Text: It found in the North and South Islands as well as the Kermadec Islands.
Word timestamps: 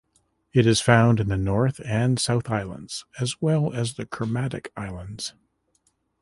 It 0.51 0.79
found 0.79 1.19
in 1.19 1.27
the 1.27 1.37
North 1.37 1.79
and 1.85 2.19
South 2.19 2.49
Islands 2.49 3.05
as 3.19 3.39
well 3.39 3.71
as 3.71 3.93
the 3.93 4.07
Kermadec 4.07 4.69
Islands. 4.75 5.35